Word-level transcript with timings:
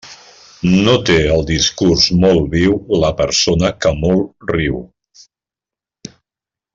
No 0.85 0.93
té 1.09 1.17
el 1.33 1.43
discurs 1.49 2.05
molt 2.23 2.49
viu 2.55 2.73
la 3.05 3.13
persona 3.21 3.71
que 3.85 3.93
molt 4.03 4.51
riu. 4.53 4.85